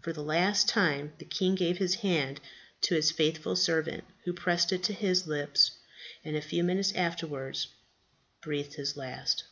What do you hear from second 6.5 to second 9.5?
minutes afterwards breathed his last.